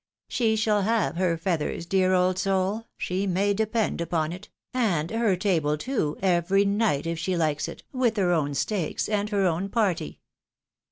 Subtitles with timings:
[0.29, 2.87] She shall have her feathers, dear old soul!
[2.97, 7.83] she may depend upon it, and her table too, every night if she likes it,
[7.93, 10.19] with her own stakes and her own party."